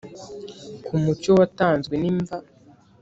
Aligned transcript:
Ku 0.85 0.93
mucyo 1.03 1.31
watanzwe 1.39 1.93
nimva 2.01 2.35